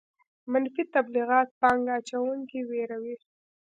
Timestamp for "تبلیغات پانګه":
0.95-1.93